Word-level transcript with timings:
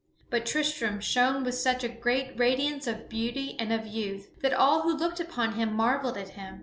But 0.31 0.47
Tristram 0.47 0.99
shone 0.99 1.43
with 1.43 1.53
such 1.53 1.83
a 1.83 1.87
great 1.87 2.31
radiance 2.35 2.87
of 2.87 3.07
beauty 3.07 3.55
and 3.59 3.71
of 3.71 3.85
youth 3.85 4.31
that 4.41 4.51
all 4.51 4.81
who 4.81 4.95
looked 4.97 5.19
upon 5.19 5.53
him 5.53 5.75
marvelled 5.75 6.17
at 6.17 6.29
him. 6.29 6.59